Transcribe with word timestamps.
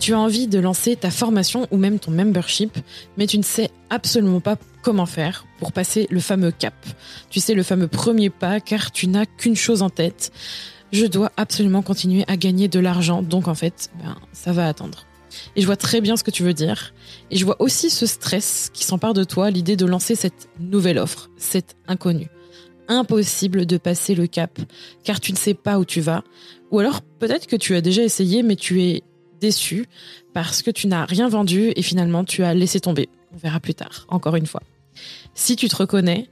Tu 0.00 0.14
as 0.14 0.18
envie 0.18 0.48
de 0.48 0.58
lancer 0.58 0.96
ta 0.96 1.10
formation 1.10 1.68
ou 1.70 1.76
même 1.76 1.98
ton 1.98 2.10
membership, 2.10 2.76
mais 3.18 3.26
tu 3.26 3.36
ne 3.36 3.42
sais 3.42 3.70
absolument 3.90 4.40
pas 4.40 4.56
comment 4.82 5.04
faire 5.04 5.44
pour 5.58 5.72
passer 5.72 6.06
le 6.10 6.20
fameux 6.20 6.52
cap. 6.52 6.74
Tu 7.28 7.38
sais, 7.38 7.52
le 7.52 7.62
fameux 7.62 7.86
premier 7.86 8.30
pas, 8.30 8.60
car 8.60 8.92
tu 8.92 9.08
n'as 9.08 9.26
qu'une 9.26 9.56
chose 9.56 9.82
en 9.82 9.90
tête. 9.90 10.32
Je 10.90 11.04
dois 11.04 11.30
absolument 11.36 11.82
continuer 11.82 12.24
à 12.28 12.38
gagner 12.38 12.66
de 12.66 12.80
l'argent, 12.80 13.22
donc 13.22 13.46
en 13.46 13.54
fait, 13.54 13.90
ben, 14.02 14.16
ça 14.32 14.52
va 14.52 14.66
attendre. 14.68 15.04
Et 15.54 15.60
je 15.60 15.66
vois 15.66 15.76
très 15.76 16.00
bien 16.00 16.16
ce 16.16 16.24
que 16.24 16.30
tu 16.30 16.42
veux 16.42 16.54
dire. 16.54 16.94
Et 17.30 17.36
je 17.36 17.44
vois 17.44 17.60
aussi 17.60 17.90
ce 17.90 18.06
stress 18.06 18.70
qui 18.72 18.84
s'empare 18.84 19.12
de 19.12 19.22
toi, 19.22 19.50
l'idée 19.50 19.76
de 19.76 19.84
lancer 19.84 20.14
cette 20.14 20.48
nouvelle 20.58 20.98
offre, 20.98 21.28
cette 21.36 21.76
inconnue. 21.86 22.30
Impossible 22.88 23.66
de 23.66 23.76
passer 23.76 24.14
le 24.14 24.26
cap, 24.26 24.58
car 25.04 25.20
tu 25.20 25.32
ne 25.32 25.36
sais 25.36 25.54
pas 25.54 25.78
où 25.78 25.84
tu 25.84 26.00
vas. 26.00 26.24
Ou 26.70 26.78
alors 26.78 27.02
peut-être 27.02 27.46
que 27.46 27.56
tu 27.56 27.76
as 27.76 27.82
déjà 27.82 28.02
essayé, 28.02 28.42
mais 28.42 28.56
tu 28.56 28.82
es 28.82 29.02
déçu 29.40 29.86
parce 30.32 30.62
que 30.62 30.70
tu 30.70 30.86
n'as 30.86 31.04
rien 31.04 31.28
vendu 31.28 31.72
et 31.74 31.82
finalement 31.82 32.24
tu 32.24 32.44
as 32.44 32.54
laissé 32.54 32.80
tomber. 32.80 33.08
On 33.32 33.36
verra 33.36 33.60
plus 33.60 33.74
tard, 33.74 34.06
encore 34.08 34.36
une 34.36 34.46
fois. 34.46 34.62
Si 35.34 35.56
tu 35.56 35.68
te 35.68 35.76
reconnais, 35.76 36.28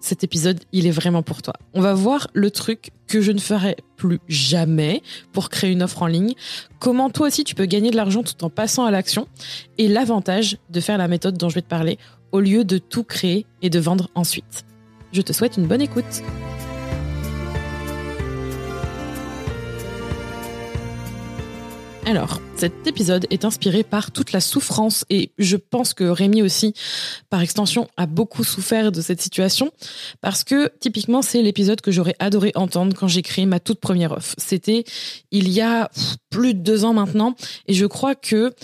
cet 0.00 0.22
épisode, 0.22 0.60
il 0.72 0.86
est 0.86 0.92
vraiment 0.92 1.22
pour 1.22 1.42
toi. 1.42 1.54
On 1.74 1.80
va 1.80 1.94
voir 1.94 2.28
le 2.32 2.50
truc 2.50 2.90
que 3.08 3.20
je 3.20 3.32
ne 3.32 3.38
ferai 3.38 3.76
plus 3.96 4.20
jamais 4.28 5.02
pour 5.32 5.48
créer 5.48 5.72
une 5.72 5.82
offre 5.82 6.02
en 6.02 6.06
ligne, 6.06 6.34
comment 6.78 7.10
toi 7.10 7.26
aussi 7.26 7.44
tu 7.44 7.54
peux 7.54 7.66
gagner 7.66 7.90
de 7.90 7.96
l'argent 7.96 8.22
tout 8.22 8.44
en 8.44 8.50
passant 8.50 8.84
à 8.84 8.90
l'action, 8.90 9.26
et 9.78 9.88
l'avantage 9.88 10.58
de 10.70 10.80
faire 10.80 10.98
la 10.98 11.08
méthode 11.08 11.36
dont 11.36 11.48
je 11.48 11.56
vais 11.56 11.62
te 11.62 11.68
parler 11.68 11.98
au 12.30 12.40
lieu 12.40 12.64
de 12.64 12.78
tout 12.78 13.04
créer 13.04 13.46
et 13.62 13.70
de 13.70 13.78
vendre 13.78 14.08
ensuite. 14.14 14.64
Je 15.12 15.22
te 15.22 15.32
souhaite 15.32 15.56
une 15.56 15.66
bonne 15.66 15.82
écoute. 15.82 16.22
Alors, 22.04 22.40
cet 22.56 22.86
épisode 22.86 23.26
est 23.28 23.44
inspiré 23.44 23.82
par 23.82 24.10
toute 24.10 24.32
la 24.32 24.40
souffrance 24.40 25.04
et 25.10 25.30
je 25.36 25.56
pense 25.56 25.92
que 25.92 26.04
Rémi 26.04 26.40
aussi, 26.42 26.72
par 27.28 27.42
extension, 27.42 27.86
a 27.98 28.06
beaucoup 28.06 28.44
souffert 28.44 28.92
de 28.92 29.02
cette 29.02 29.20
situation 29.20 29.70
parce 30.22 30.42
que 30.42 30.72
typiquement 30.80 31.20
c'est 31.20 31.42
l'épisode 31.42 31.82
que 31.82 31.90
j'aurais 31.90 32.16
adoré 32.18 32.52
entendre 32.54 32.96
quand 32.96 33.08
j'ai 33.08 33.20
créé 33.20 33.44
ma 33.44 33.60
toute 33.60 33.78
première 33.78 34.12
offre. 34.12 34.34
C'était 34.38 34.84
il 35.30 35.50
y 35.50 35.60
a 35.60 35.90
plus 36.30 36.54
de 36.54 36.60
deux 36.60 36.86
ans 36.86 36.94
maintenant 36.94 37.34
et 37.66 37.74
je 37.74 37.84
crois 37.84 38.14
que 38.14 38.54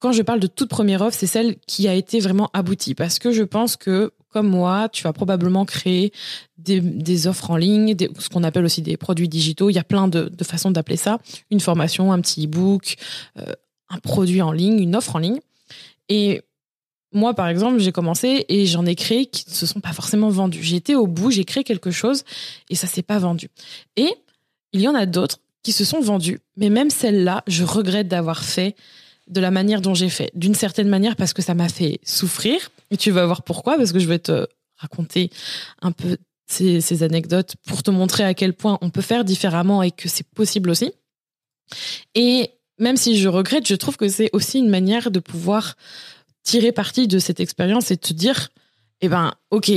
quand 0.00 0.10
je 0.10 0.22
parle 0.22 0.40
de 0.40 0.48
toute 0.48 0.68
première 0.68 1.02
offre, 1.02 1.16
c'est 1.16 1.26
celle 1.28 1.56
qui 1.68 1.86
a 1.86 1.94
été 1.94 2.18
vraiment 2.18 2.50
aboutie 2.52 2.96
parce 2.96 3.20
que 3.20 3.30
je 3.30 3.44
pense 3.44 3.76
que 3.76 4.12
comme 4.36 4.48
moi, 4.48 4.90
tu 4.90 5.02
vas 5.02 5.14
probablement 5.14 5.64
créer 5.64 6.12
des, 6.58 7.26
offres 7.26 7.50
en 7.50 7.56
ligne, 7.56 7.96
ce 8.18 8.28
qu'on 8.28 8.44
appelle 8.44 8.66
aussi 8.66 8.82
des 8.82 8.98
produits 8.98 9.30
digitaux. 9.30 9.70
Il 9.70 9.72
y 9.72 9.78
a 9.78 9.82
plein 9.82 10.08
de, 10.08 10.30
façons 10.44 10.70
d'appeler 10.70 10.98
ça. 10.98 11.20
Une 11.50 11.60
formation, 11.60 12.12
un 12.12 12.20
petit 12.20 12.44
e-book, 12.44 12.96
euh, 13.38 13.50
un 13.88 13.98
produit 13.98 14.42
en 14.42 14.52
ligne, 14.52 14.78
une 14.78 14.94
offre 14.94 15.16
en 15.16 15.20
ligne. 15.20 15.40
Et 16.10 16.42
moi, 17.12 17.32
par 17.32 17.48
exemple, 17.48 17.78
j'ai 17.78 17.92
commencé 17.92 18.44
et 18.50 18.66
j'en 18.66 18.84
ai 18.84 18.94
créé 18.94 19.24
qui 19.24 19.46
ne 19.48 19.54
se 19.54 19.64
sont 19.64 19.80
pas 19.80 19.94
forcément 19.94 20.28
vendus. 20.28 20.74
Été 20.74 20.94
au 20.94 21.06
bout, 21.06 21.30
j'ai 21.30 21.46
créé 21.46 21.64
quelque 21.64 21.90
chose 21.90 22.22
et 22.68 22.74
ça 22.74 22.86
s'est 22.86 23.00
pas 23.00 23.18
vendu. 23.18 23.48
Et 23.96 24.12
il 24.74 24.82
y 24.82 24.88
en 24.88 24.94
a 24.94 25.06
d'autres 25.06 25.38
qui 25.62 25.72
se 25.72 25.86
sont 25.86 26.02
vendus, 26.02 26.40
mais 26.58 26.68
même 26.68 26.90
celle-là, 26.90 27.42
je 27.46 27.64
regrette 27.64 28.08
d'avoir 28.08 28.44
fait 28.44 28.76
de 29.28 29.40
la 29.40 29.50
manière 29.50 29.80
dont 29.80 29.94
j'ai 29.94 30.10
fait. 30.10 30.30
D'une 30.34 30.54
certaine 30.54 30.90
manière 30.90 31.16
parce 31.16 31.32
que 31.32 31.40
ça 31.40 31.54
m'a 31.54 31.70
fait 31.70 32.00
souffrir. 32.04 32.70
Et 32.90 32.96
tu 32.96 33.10
vas 33.10 33.26
voir 33.26 33.42
pourquoi, 33.42 33.76
parce 33.76 33.92
que 33.92 33.98
je 33.98 34.08
vais 34.08 34.18
te 34.18 34.46
raconter 34.76 35.30
un 35.80 35.92
peu 35.92 36.18
ces, 36.46 37.02
anecdotes 37.02 37.56
pour 37.66 37.82
te 37.82 37.90
montrer 37.90 38.24
à 38.24 38.34
quel 38.34 38.52
point 38.52 38.78
on 38.80 38.90
peut 38.90 39.00
faire 39.00 39.24
différemment 39.24 39.82
et 39.82 39.90
que 39.90 40.08
c'est 40.08 40.28
possible 40.28 40.70
aussi. 40.70 40.92
Et 42.14 42.50
même 42.78 42.96
si 42.96 43.18
je 43.18 43.28
regrette, 43.28 43.66
je 43.66 43.74
trouve 43.74 43.96
que 43.96 44.08
c'est 44.08 44.30
aussi 44.32 44.58
une 44.58 44.68
manière 44.68 45.10
de 45.10 45.18
pouvoir 45.18 45.74
tirer 46.42 46.72
parti 46.72 47.08
de 47.08 47.18
cette 47.18 47.40
expérience 47.40 47.90
et 47.90 47.96
te 47.96 48.12
dire, 48.12 48.50
eh 49.00 49.08
ben, 49.08 49.34
ok, 49.50 49.72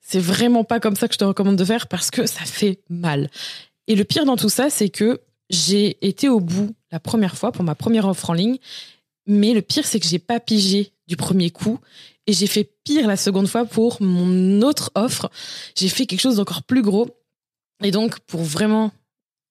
c'est 0.00 0.18
vraiment 0.18 0.64
pas 0.64 0.80
comme 0.80 0.96
ça 0.96 1.06
que 1.06 1.14
je 1.14 1.18
te 1.18 1.24
recommande 1.24 1.56
de 1.56 1.64
faire 1.64 1.86
parce 1.86 2.10
que 2.10 2.26
ça 2.26 2.44
fait 2.44 2.80
mal. 2.88 3.30
Et 3.86 3.94
le 3.94 4.04
pire 4.04 4.24
dans 4.24 4.36
tout 4.36 4.48
ça, 4.48 4.70
c'est 4.70 4.88
que 4.88 5.20
j'ai 5.50 6.04
été 6.06 6.28
au 6.28 6.40
bout 6.40 6.74
la 6.90 7.00
première 7.00 7.36
fois 7.36 7.52
pour 7.52 7.64
ma 7.64 7.74
première 7.74 8.06
offre 8.06 8.30
en 8.30 8.34
ligne, 8.34 8.58
mais 9.26 9.52
le 9.52 9.62
pire, 9.62 9.86
c'est 9.86 10.00
que 10.00 10.06
j'ai 10.06 10.18
pas 10.18 10.40
pigé 10.40 10.92
du 11.06 11.16
premier 11.16 11.50
coup 11.50 11.78
et 12.30 12.32
j'ai 12.32 12.46
fait 12.46 12.70
pire 12.84 13.08
la 13.08 13.16
seconde 13.16 13.48
fois 13.48 13.64
pour 13.64 14.00
mon 14.00 14.62
autre 14.62 14.92
offre. 14.94 15.30
J'ai 15.74 15.88
fait 15.88 16.06
quelque 16.06 16.20
chose 16.20 16.36
d'encore 16.36 16.62
plus 16.62 16.82
gros. 16.82 17.08
Et 17.82 17.90
donc, 17.90 18.20
pour 18.20 18.42
vraiment 18.42 18.92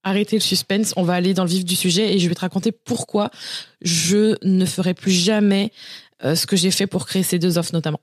arrêter 0.03 0.37
le 0.37 0.41
suspense, 0.41 0.93
on 0.95 1.03
va 1.03 1.13
aller 1.13 1.33
dans 1.33 1.43
le 1.43 1.49
vif 1.49 1.65
du 1.65 1.75
sujet 1.75 2.13
et 2.13 2.19
je 2.19 2.29
vais 2.29 2.35
te 2.35 2.39
raconter 2.39 2.71
pourquoi 2.71 3.31
je 3.81 4.37
ne 4.45 4.65
ferai 4.65 4.93
plus 4.93 5.11
jamais 5.11 5.73
euh, 6.23 6.35
ce 6.35 6.47
que 6.47 6.55
j'ai 6.55 6.71
fait 6.71 6.87
pour 6.87 7.05
créer 7.05 7.23
ces 7.23 7.37
deux 7.37 7.57
offres 7.57 7.73
notamment. 7.73 7.99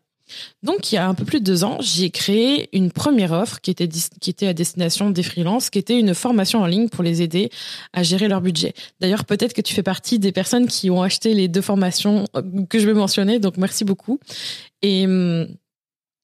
Donc, 0.62 0.90
il 0.90 0.96
y 0.96 0.98
a 0.98 1.08
un 1.08 1.14
peu 1.14 1.24
plus 1.24 1.40
de 1.40 1.44
deux 1.44 1.64
ans, 1.64 1.78
j'ai 1.80 2.10
créé 2.10 2.68
une 2.72 2.90
première 2.90 3.32
offre 3.32 3.60
qui 3.60 3.70
était, 3.70 4.46
à 4.46 4.52
destination 4.52 5.10
des 5.10 5.22
freelances, 5.22 5.70
qui 5.70 5.78
était 5.78 5.98
une 5.98 6.14
formation 6.14 6.60
en 6.60 6.66
ligne 6.66 6.88
pour 6.88 7.04
les 7.04 7.22
aider 7.22 7.50
à 7.92 8.02
gérer 8.02 8.28
leur 8.28 8.40
budget. 8.40 8.74
D'ailleurs, 9.00 9.24
peut-être 9.24 9.52
que 9.52 9.60
tu 9.60 9.74
fais 9.74 9.82
partie 9.82 10.18
des 10.18 10.32
personnes 10.32 10.66
qui 10.66 10.90
ont 10.90 11.02
acheté 11.02 11.34
les 11.34 11.48
deux 11.48 11.60
formations 11.60 12.24
euh, 12.36 12.42
que 12.68 12.78
je 12.78 12.86
vais 12.86 12.94
mentionner, 12.94 13.38
donc 13.38 13.56
merci 13.56 13.84
beaucoup. 13.84 14.18
Et 14.82 15.06
hum, 15.06 15.46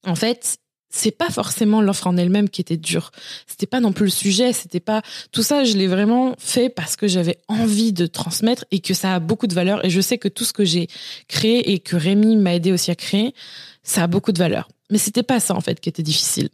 en 0.06 0.14
fait, 0.14 0.58
c'est 0.92 1.10
pas 1.10 1.30
forcément 1.30 1.80
l'offre 1.80 2.06
en 2.06 2.16
elle-même 2.16 2.48
qui 2.48 2.60
était 2.60 2.76
dure. 2.76 3.10
C'était 3.47 3.66
pas 3.66 3.80
non 3.80 3.92
plus 3.92 4.04
le 4.04 4.10
sujet, 4.10 4.53
c'était 4.53 4.78
pas 4.78 5.03
tout 5.32 5.42
ça, 5.42 5.64
je 5.64 5.76
l'ai 5.76 5.88
vraiment 5.88 6.34
fait 6.38 6.69
parce 6.69 6.97
que 6.97 7.08
j'avais 7.08 7.38
envie 7.48 7.92
de 7.92 8.06
transmettre 8.06 8.66
et 8.70 8.80
que 8.80 8.94
ça 8.94 9.14
a 9.14 9.19
beaucoup 9.19 9.47
de 9.47 9.54
valeur 9.54 9.84
et 9.84 9.91
je 9.91 10.00
sais 10.00 10.19
que 10.19 10.28
tout 10.28 10.44
ce 10.44 10.52
que 10.52 10.64
j'ai 10.64 10.88
créé 11.28 11.72
et 11.72 11.78
que 11.81 11.97
Rémi 11.97 12.36
m'a 12.36 12.54
aidé 12.54 12.70
aussi 12.70 12.91
à 12.91 12.94
créer, 12.94 13.34
ça 13.82 14.04
a 14.04 14.06
beaucoup 14.06 14.32
de 14.32 14.38
valeur. 14.38 14.69
Mais 14.91 14.98
c'était 14.98 15.22
pas 15.22 15.41
ça 15.41 15.54
en 15.54 15.60
fait 15.60 15.81
qui 15.81 15.88
était 15.88 16.02
difficile. 16.02 16.50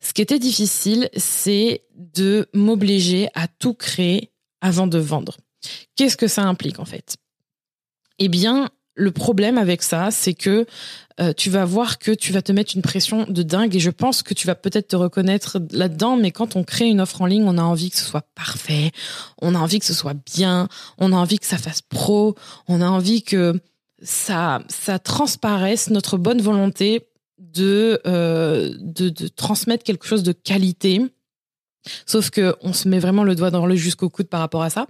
Ce 0.00 0.12
qui 0.12 0.22
était 0.22 0.38
difficile, 0.38 1.08
c'est 1.16 1.82
de 1.94 2.48
m'obliger 2.52 3.28
à 3.34 3.48
tout 3.48 3.74
créer 3.74 4.30
avant 4.60 4.86
de 4.86 4.98
vendre. 4.98 5.36
Qu'est-ce 5.94 6.16
que 6.16 6.28
ça 6.28 6.42
implique 6.42 6.80
en 6.80 6.84
fait? 6.84 7.16
Eh 8.18 8.28
bien, 8.28 8.70
le 8.96 9.10
problème 9.10 9.58
avec 9.58 9.82
ça, 9.82 10.10
c'est 10.10 10.34
que 10.34 10.66
euh, 11.20 11.32
tu 11.34 11.50
vas 11.50 11.64
voir 11.64 11.98
que 11.98 12.10
tu 12.10 12.32
vas 12.32 12.42
te 12.42 12.50
mettre 12.52 12.74
une 12.74 12.82
pression 12.82 13.24
de 13.24 13.42
dingue 13.42 13.76
et 13.76 13.80
je 13.80 13.90
pense 13.90 14.22
que 14.22 14.34
tu 14.34 14.46
vas 14.46 14.54
peut-être 14.54 14.88
te 14.88 14.96
reconnaître 14.96 15.58
là-dedans, 15.70 16.16
mais 16.16 16.30
quand 16.30 16.56
on 16.56 16.64
crée 16.64 16.86
une 16.86 17.00
offre 17.00 17.22
en 17.22 17.26
ligne, 17.26 17.44
on 17.44 17.58
a 17.58 17.62
envie 17.62 17.90
que 17.90 17.96
ce 17.96 18.04
soit 18.04 18.26
parfait, 18.34 18.90
on 19.40 19.54
a 19.54 19.58
envie 19.58 19.78
que 19.78 19.86
ce 19.86 19.94
soit 19.94 20.16
bien, 20.34 20.68
on 20.98 21.12
a 21.12 21.16
envie 21.16 21.38
que 21.38 21.46
ça 21.46 21.58
fasse 21.58 21.82
pro, 21.82 22.34
on 22.68 22.80
a 22.80 22.88
envie 22.88 23.22
que 23.22 23.60
ça, 24.02 24.62
ça 24.68 24.98
transparaisse 24.98 25.90
notre 25.90 26.18
bonne 26.18 26.40
volonté 26.40 27.06
de, 27.38 28.00
euh, 28.06 28.74
de, 28.78 29.10
de 29.10 29.28
transmettre 29.28 29.84
quelque 29.84 30.06
chose 30.06 30.22
de 30.22 30.32
qualité. 30.32 31.02
Sauf 32.04 32.30
que 32.30 32.56
on 32.62 32.72
se 32.72 32.88
met 32.88 32.98
vraiment 32.98 33.24
le 33.24 33.34
doigt 33.34 33.50
dans 33.50 33.66
le 33.66 33.76
jusqu'au 33.76 34.10
coude 34.10 34.28
par 34.28 34.40
rapport 34.40 34.62
à 34.62 34.70
ça. 34.70 34.86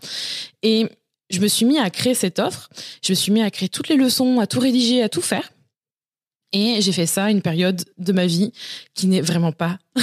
Et 0.62 0.88
je 1.30 1.40
me 1.40 1.48
suis 1.48 1.66
mis 1.66 1.78
à 1.78 1.90
créer 1.90 2.14
cette 2.14 2.38
offre. 2.38 2.68
Je 3.02 3.12
me 3.12 3.14
suis 3.14 3.32
mis 3.32 3.42
à 3.42 3.50
créer 3.50 3.68
toutes 3.68 3.88
les 3.88 3.96
leçons, 3.96 4.40
à 4.40 4.46
tout 4.46 4.60
rédiger, 4.60 5.02
à 5.02 5.08
tout 5.08 5.22
faire. 5.22 5.52
Et 6.52 6.80
j'ai 6.80 6.92
fait 6.92 7.06
ça 7.06 7.30
une 7.30 7.42
période 7.42 7.84
de 7.98 8.12
ma 8.12 8.26
vie 8.26 8.52
qui 8.94 9.06
n'est 9.08 9.20
vraiment 9.20 9.52
pas 9.52 9.78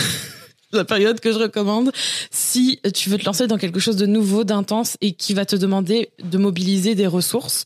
la 0.71 0.85
période 0.85 1.19
que 1.19 1.31
je 1.31 1.37
recommande 1.37 1.91
si 2.31 2.79
tu 2.93 3.09
veux 3.09 3.17
te 3.17 3.25
lancer 3.25 3.47
dans 3.47 3.57
quelque 3.57 3.79
chose 3.79 3.95
de 3.95 4.05
nouveau, 4.05 4.43
d'intense 4.43 4.97
et 5.01 5.13
qui 5.13 5.33
va 5.33 5.45
te 5.45 5.55
demander 5.55 6.09
de 6.23 6.37
mobiliser 6.37 6.95
des 6.95 7.07
ressources 7.07 7.65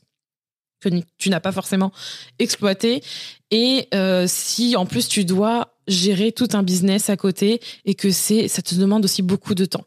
que 0.79 0.89
tu 1.17 1.29
n'as 1.29 1.39
pas 1.39 1.51
forcément 1.51 1.91
exploité 2.37 3.01
et 3.49 3.87
euh, 3.93 4.25
si 4.27 4.75
en 4.75 4.85
plus 4.85 5.07
tu 5.07 5.25
dois 5.25 5.73
gérer 5.87 6.31
tout 6.31 6.49
un 6.53 6.63
business 6.63 7.09
à 7.09 7.17
côté 7.17 7.61
et 7.85 7.95
que 7.95 8.11
c'est 8.11 8.47
ça 8.47 8.61
te 8.61 8.75
demande 8.75 9.05
aussi 9.05 9.21
beaucoup 9.21 9.55
de 9.55 9.65
temps. 9.65 9.85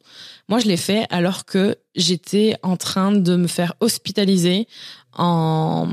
Moi, 0.48 0.58
je 0.58 0.66
l'ai 0.66 0.76
fait 0.76 1.06
alors 1.10 1.44
que 1.44 1.76
j'étais 1.94 2.56
en 2.62 2.76
train 2.76 3.12
de 3.12 3.36
me 3.36 3.46
faire 3.46 3.74
hospitaliser 3.80 4.66
en, 5.16 5.88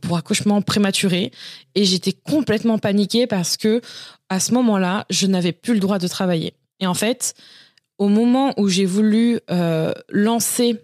pour 0.00 0.16
accouchement 0.16 0.62
prématuré 0.62 1.30
et 1.74 1.84
j'étais 1.84 2.12
complètement 2.12 2.78
paniquée 2.78 3.26
parce 3.26 3.56
que 3.56 3.80
à 4.28 4.40
ce 4.40 4.52
moment-là, 4.54 5.06
je 5.10 5.26
n'avais 5.26 5.52
plus 5.52 5.74
le 5.74 5.80
droit 5.80 5.98
de 5.98 6.08
travailler. 6.08 6.54
Et 6.80 6.86
en 6.86 6.94
fait, 6.94 7.34
au 7.98 8.08
moment 8.08 8.54
où 8.56 8.68
j'ai 8.68 8.86
voulu 8.86 9.40
euh, 9.50 9.92
lancer 10.08 10.80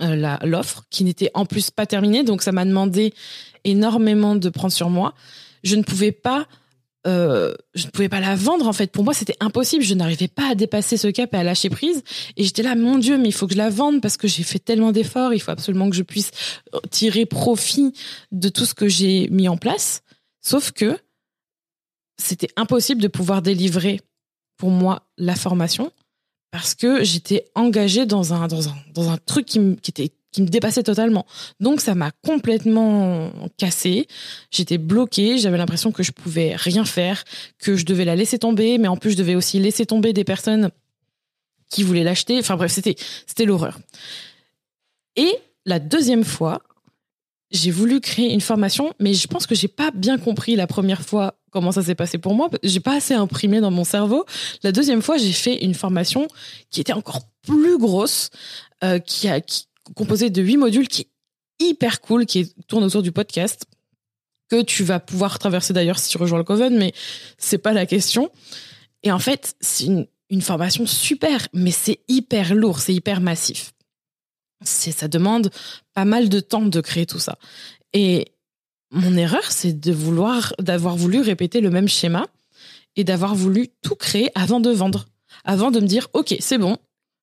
euh, 0.00 0.36
l'offre, 0.44 0.84
qui 0.90 1.04
n'était 1.04 1.30
en 1.34 1.44
plus 1.44 1.70
pas 1.70 1.86
terminée, 1.86 2.22
donc 2.22 2.42
ça 2.42 2.52
m'a 2.52 2.64
demandé 2.64 3.12
énormément 3.64 4.36
de 4.36 4.48
prendre 4.48 4.72
sur 4.72 4.90
moi, 4.90 5.14
je 5.62 5.76
ne 5.76 5.82
pouvais 5.82 6.12
pas 6.12 6.46
euh, 7.06 7.54
je 7.74 7.86
ne 7.86 7.90
pouvais 7.90 8.08
pas 8.08 8.20
la 8.20 8.36
vendre 8.36 8.66
en 8.68 8.72
fait. 8.72 8.92
Pour 8.92 9.04
moi, 9.04 9.14
c'était 9.14 9.36
impossible. 9.40 9.82
Je 9.82 9.94
n'arrivais 9.94 10.28
pas 10.28 10.50
à 10.50 10.54
dépasser 10.54 10.96
ce 10.96 11.08
cap 11.08 11.32
et 11.34 11.36
à 11.36 11.42
lâcher 11.42 11.70
prise. 11.70 12.02
Et 12.36 12.44
j'étais 12.44 12.62
là, 12.62 12.74
mon 12.74 12.98
Dieu, 12.98 13.16
mais 13.16 13.28
il 13.28 13.32
faut 13.32 13.46
que 13.46 13.54
je 13.54 13.58
la 13.58 13.70
vende 13.70 14.02
parce 14.02 14.16
que 14.16 14.28
j'ai 14.28 14.42
fait 14.42 14.58
tellement 14.58 14.92
d'efforts. 14.92 15.32
Il 15.32 15.40
faut 15.40 15.50
absolument 15.50 15.88
que 15.88 15.96
je 15.96 16.02
puisse 16.02 16.30
tirer 16.90 17.26
profit 17.26 17.92
de 18.32 18.48
tout 18.48 18.66
ce 18.66 18.74
que 18.74 18.88
j'ai 18.88 19.28
mis 19.30 19.48
en 19.48 19.56
place. 19.56 20.02
Sauf 20.42 20.72
que 20.72 20.98
c'était 22.18 22.50
impossible 22.56 23.00
de 23.00 23.08
pouvoir 23.08 23.40
délivrer 23.40 24.00
pour 24.58 24.70
moi 24.70 25.08
la 25.16 25.36
formation 25.36 25.90
parce 26.50 26.74
que 26.74 27.02
j'étais 27.04 27.46
engagée 27.54 28.06
dans 28.06 28.34
un, 28.34 28.46
dans 28.46 28.68
un, 28.68 28.74
dans 28.92 29.08
un 29.08 29.16
truc 29.16 29.46
qui, 29.46 29.76
qui 29.76 29.90
était 29.90 30.12
qui 30.32 30.42
me 30.42 30.48
dépassait 30.48 30.82
totalement. 30.82 31.26
Donc 31.58 31.80
ça 31.80 31.94
m'a 31.94 32.10
complètement 32.24 33.30
cassé. 33.56 34.06
J'étais 34.50 34.78
bloquée, 34.78 35.38
j'avais 35.38 35.58
l'impression 35.58 35.92
que 35.92 36.02
je 36.02 36.12
pouvais 36.12 36.54
rien 36.56 36.84
faire, 36.84 37.24
que 37.58 37.76
je 37.76 37.84
devais 37.84 38.04
la 38.04 38.16
laisser 38.16 38.38
tomber, 38.38 38.78
mais 38.78 38.88
en 38.88 38.96
plus 38.96 39.12
je 39.12 39.16
devais 39.16 39.34
aussi 39.34 39.58
laisser 39.58 39.86
tomber 39.86 40.12
des 40.12 40.24
personnes 40.24 40.70
qui 41.70 41.82
voulaient 41.82 42.04
l'acheter. 42.04 42.38
Enfin 42.38 42.56
bref, 42.56 42.72
c'était 42.72 42.96
c'était 43.26 43.44
l'horreur. 43.44 43.78
Et 45.16 45.36
la 45.66 45.78
deuxième 45.78 46.24
fois, 46.24 46.62
j'ai 47.50 47.70
voulu 47.70 48.00
créer 48.00 48.32
une 48.32 48.40
formation, 48.40 48.94
mais 49.00 49.12
je 49.12 49.26
pense 49.26 49.46
que 49.46 49.54
j'ai 49.54 49.68
pas 49.68 49.90
bien 49.90 50.18
compris 50.18 50.54
la 50.54 50.66
première 50.66 51.02
fois 51.02 51.34
comment 51.50 51.72
ça 51.72 51.82
s'est 51.82 51.96
passé 51.96 52.18
pour 52.18 52.34
moi. 52.34 52.48
J'ai 52.62 52.80
pas 52.80 52.94
assez 52.94 53.14
imprimé 53.14 53.60
dans 53.60 53.72
mon 53.72 53.84
cerveau. 53.84 54.24
La 54.62 54.70
deuxième 54.70 55.02
fois, 55.02 55.16
j'ai 55.16 55.32
fait 55.32 55.64
une 55.64 55.74
formation 55.74 56.28
qui 56.70 56.80
était 56.80 56.92
encore 56.92 57.22
plus 57.42 57.76
grosse, 57.76 58.30
euh, 58.84 58.98
qui 59.00 59.28
a 59.28 59.40
composée 59.94 60.30
de 60.30 60.42
huit 60.42 60.56
modules, 60.56 60.88
qui 60.88 61.02
est 61.02 61.08
hyper 61.66 62.00
cool, 62.00 62.26
qui 62.26 62.52
tourne 62.68 62.84
autour 62.84 63.02
du 63.02 63.12
podcast, 63.12 63.64
que 64.48 64.62
tu 64.62 64.82
vas 64.82 65.00
pouvoir 65.00 65.38
traverser 65.38 65.72
d'ailleurs 65.72 65.98
si 65.98 66.10
tu 66.10 66.18
rejoins 66.18 66.38
le 66.38 66.44
Coven, 66.44 66.76
mais 66.76 66.92
c'est 67.38 67.58
pas 67.58 67.72
la 67.72 67.86
question. 67.86 68.30
Et 69.02 69.12
en 69.12 69.18
fait, 69.18 69.54
c'est 69.60 69.84
une, 69.84 70.06
une 70.28 70.42
formation 70.42 70.86
super, 70.86 71.46
mais 71.52 71.70
c'est 71.70 72.00
hyper 72.08 72.54
lourd, 72.54 72.80
c'est 72.80 72.94
hyper 72.94 73.20
massif. 73.20 73.72
C'est, 74.62 74.92
ça 74.92 75.08
demande 75.08 75.50
pas 75.94 76.04
mal 76.04 76.28
de 76.28 76.40
temps 76.40 76.66
de 76.66 76.80
créer 76.80 77.06
tout 77.06 77.18
ça. 77.18 77.38
Et 77.92 78.32
mon 78.90 79.16
erreur, 79.16 79.50
c'est 79.50 79.72
de 79.72 79.92
vouloir, 79.92 80.54
d'avoir 80.58 80.96
voulu 80.96 81.20
répéter 81.20 81.60
le 81.60 81.70
même 81.70 81.88
schéma 81.88 82.26
et 82.96 83.04
d'avoir 83.04 83.34
voulu 83.34 83.68
tout 83.82 83.94
créer 83.94 84.30
avant 84.34 84.60
de 84.60 84.70
vendre. 84.70 85.06
Avant 85.44 85.70
de 85.70 85.80
me 85.80 85.86
dire, 85.86 86.08
OK, 86.12 86.34
c'est 86.40 86.58
bon. 86.58 86.76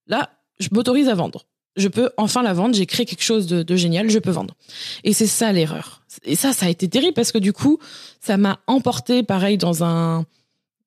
Là, 0.07 0.31
je 0.59 0.69
m'autorise 0.71 1.09
à 1.09 1.15
vendre. 1.15 1.45
Je 1.77 1.87
peux 1.87 2.09
enfin 2.17 2.43
la 2.43 2.53
vendre. 2.53 2.75
J'ai 2.75 2.85
créé 2.85 3.05
quelque 3.05 3.23
chose 3.23 3.47
de, 3.47 3.75
génial. 3.75 4.09
Je 4.09 4.19
peux 4.19 4.31
vendre. 4.31 4.55
Et 5.03 5.13
c'est 5.13 5.27
ça 5.27 5.51
l'erreur. 5.51 6.01
Et 6.23 6.35
ça, 6.35 6.51
ça 6.53 6.65
a 6.65 6.69
été 6.69 6.87
terrible 6.87 7.13
parce 7.13 7.31
que 7.31 7.37
du 7.37 7.53
coup, 7.53 7.79
ça 8.19 8.37
m'a 8.37 8.59
emporté 8.67 9.23
pareil 9.23 9.57
dans 9.57 9.83
un, 9.83 10.25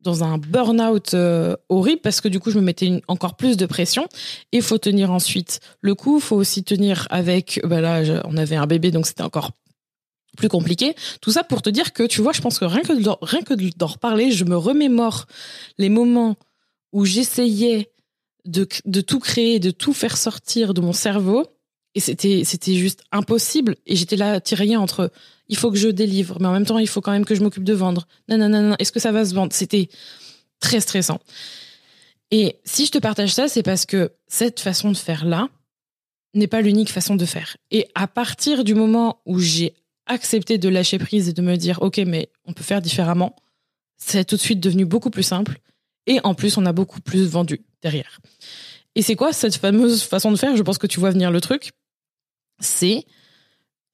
dans 0.02 0.25
un 0.25 0.38
burn-out 0.38 1.14
euh, 1.14 1.56
horrible 1.69 2.00
parce 2.02 2.20
que 2.20 2.28
du 2.28 2.40
coup 2.40 2.50
je 2.50 2.58
me 2.58 2.64
mettais 2.64 3.00
encore 3.06 3.37
plus 3.37 3.56
de 3.56 3.66
pression 3.66 4.08
et 4.50 4.60
faut 4.60 4.78
tenir 4.78 5.12
ensuite 5.12 5.60
le 5.82 5.94
coup 5.94 6.16
il 6.16 6.22
faut 6.22 6.37
aussi 6.37 6.64
tenir 6.64 7.06
avec 7.10 7.60
bah 7.64 7.82
là 7.82 8.22
on 8.25 8.38
avait 8.38 8.56
un 8.56 8.66
bébé 8.66 8.90
donc 8.90 9.06
c'était 9.06 9.22
encore 9.22 9.52
plus 10.37 10.48
compliqué. 10.48 10.94
Tout 11.20 11.32
ça 11.32 11.44
pour 11.44 11.62
te 11.62 11.70
dire 11.70 11.92
que, 11.92 12.02
tu 12.04 12.20
vois, 12.22 12.32
je 12.32 12.40
pense 12.40 12.58
que 12.58 12.64
rien 12.64 12.82
que 12.82 12.92
rien 13.25 13.42
que 13.42 13.54
d'en 13.76 13.87
reparler, 13.87 14.31
je 14.31 14.44
me 14.44 14.56
remémore 14.56 15.26
les 15.78 15.88
moments 15.88 16.37
où 16.92 17.04
j'essayais 17.04 17.90
de, 18.50 19.00
tout 19.00 19.20
créer, 19.20 19.58
de 19.61 19.70
tout 19.70 19.93
faire 19.93 20.17
sortir 20.17 20.75
de 20.75 20.81
mon 20.81 20.93
cerveau. 20.93 21.47
Et 21.94 22.00
c'était, 22.00 22.43
c'était 22.44 22.75
juste 22.75 23.02
impossible. 23.11 23.76
Et 23.87 23.97
j'étais 23.97 24.17
là, 24.17 24.41
tiraillée 24.41 24.76
entre, 24.76 25.11
il 25.49 25.56
faut 25.56 25.70
que 25.70 25.79
je 25.79 25.88
délivre, 25.88 26.38
mais 26.41 26.47
en 26.47 26.52
même 26.52 26.67
temps, 26.67 26.79
il 26.79 26.88
faut 26.88 27.00
quand 27.00 27.12
même 27.12 27.25
que 27.25 27.35
je 27.35 27.43
m'occupe 27.43 27.64
de 27.64 27.73
vendre. 27.73 28.06
Non, 28.29 28.38
non, 28.38 28.49
non, 28.49 28.62
non. 28.62 28.76
Est-ce 28.79 28.93
que 28.93 29.00
ça 29.00 29.12
va 29.12 29.25
se 29.25 29.35
vendre? 29.35 29.52
C'était 29.52 29.88
très 30.61 30.81
stressant. 30.81 31.19
Et 32.31 32.61
si 32.64 32.87
je 32.87 32.93
te 32.93 32.99
partage 32.99 33.35
ça, 33.35 33.49
c'est 33.49 33.64
parce 33.64 33.87
que 33.87 34.12
cette 34.29 34.61
façon 34.61 34.93
de 34.93 34.97
faire 34.97 35.25
là 35.25 35.49
n'est 36.35 36.47
pas 36.47 36.61
l'unique 36.61 36.91
façon 36.91 37.17
de 37.17 37.25
faire. 37.25 37.56
Et 37.73 37.88
à 37.97 38.06
partir 38.06 38.62
du 38.62 38.75
moment 38.75 39.20
où 39.26 39.41
j'ai 39.41 39.75
accepter 40.06 40.58
de 40.58 40.69
lâcher 40.69 40.99
prise 40.99 41.29
et 41.29 41.32
de 41.32 41.43
me 41.43 41.56
dire, 41.56 41.81
OK, 41.82 41.99
mais 41.99 42.29
on 42.44 42.52
peut 42.52 42.64
faire 42.64 42.82
différemment, 42.82 43.37
c'est 43.97 44.25
tout 44.25 44.37
de 44.37 44.41
suite 44.41 44.61
devenu 44.61 44.85
beaucoup 44.85 45.11
plus 45.11 45.23
simple. 45.23 45.61
Et 46.06 46.20
en 46.25 46.35
plus, 46.35 46.56
on 46.56 46.67
a 46.67 46.73
beaucoup 46.73 47.00
plus 47.00 47.26
vendu 47.26 47.62
derrière. 47.82 48.20
Et 48.94 49.02
c'est 49.02 49.17
quoi 49.17 49.32
cette 49.32 49.56
fameuse 49.56 50.02
façon 50.02 50.32
de 50.32 50.37
faire? 50.37 50.56
Je 50.56 50.62
pense 50.62 50.79
que 50.79 50.87
tu 50.87 51.00
vois 51.00 51.11
venir 51.11 51.31
le 51.31 51.41
truc. 51.41 51.73
C'est, 52.58 53.06